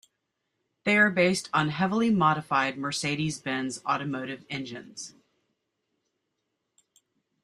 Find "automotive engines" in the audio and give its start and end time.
3.85-5.13